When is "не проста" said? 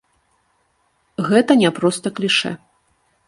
1.61-2.07